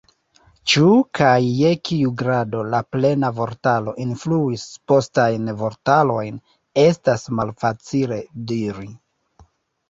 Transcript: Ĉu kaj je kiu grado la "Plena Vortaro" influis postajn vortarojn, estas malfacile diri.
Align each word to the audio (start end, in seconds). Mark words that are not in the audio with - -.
Ĉu 0.71 0.85
kaj 1.17 1.33
je 1.47 1.73
kiu 1.89 2.13
grado 2.21 2.63
la 2.75 2.79
"Plena 2.95 3.29
Vortaro" 3.39 3.93
influis 4.05 4.63
postajn 4.93 5.53
vortarojn, 5.61 6.41
estas 6.87 7.29
malfacile 7.43 8.19
diri. 8.55 8.89